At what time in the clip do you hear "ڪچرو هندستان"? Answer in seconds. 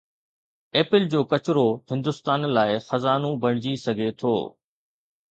1.33-2.47